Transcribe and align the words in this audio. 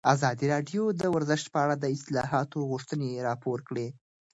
ازادي 0.13 0.45
راډیو 0.53 0.83
د 1.01 1.03
ورزش 1.15 1.41
په 1.53 1.57
اړه 1.63 1.75
د 1.77 1.85
اصلاحاتو 1.95 2.59
غوښتنې 2.71 3.09
راپور 3.27 3.59
کړې. 3.69 3.87